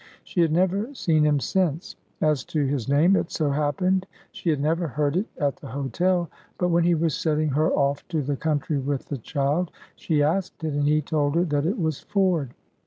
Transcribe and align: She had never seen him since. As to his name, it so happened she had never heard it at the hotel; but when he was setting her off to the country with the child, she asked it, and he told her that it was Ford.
She 0.23 0.41
had 0.41 0.51
never 0.51 0.91
seen 0.95 1.23
him 1.23 1.39
since. 1.39 1.95
As 2.21 2.43
to 2.45 2.65
his 2.65 2.89
name, 2.89 3.15
it 3.15 3.31
so 3.31 3.51
happened 3.51 4.07
she 4.31 4.49
had 4.49 4.59
never 4.59 4.87
heard 4.87 5.15
it 5.15 5.27
at 5.37 5.57
the 5.57 5.67
hotel; 5.67 6.27
but 6.57 6.69
when 6.69 6.83
he 6.85 6.95
was 6.95 7.13
setting 7.13 7.49
her 7.49 7.69
off 7.71 8.07
to 8.07 8.23
the 8.23 8.35
country 8.35 8.79
with 8.79 9.09
the 9.09 9.19
child, 9.19 9.69
she 9.95 10.23
asked 10.23 10.63
it, 10.63 10.73
and 10.73 10.87
he 10.87 11.03
told 11.03 11.35
her 11.35 11.43
that 11.43 11.67
it 11.67 11.77
was 11.79 11.99
Ford. 11.99 12.55